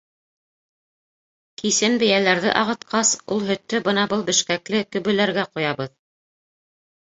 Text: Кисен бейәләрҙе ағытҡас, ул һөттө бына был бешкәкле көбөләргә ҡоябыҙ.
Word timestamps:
Кисен 1.63 1.97
бейәләрҙе 2.03 2.53
ағытҡас, 2.61 3.11
ул 3.35 3.45
һөттө 3.51 3.83
бына 3.89 4.07
был 4.15 4.25
бешкәкле 4.31 4.81
көбөләргә 4.97 5.45
ҡоябыҙ. 5.53 5.95